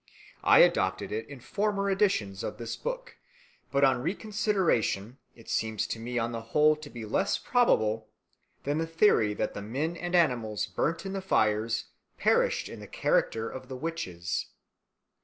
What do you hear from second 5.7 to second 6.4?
to me on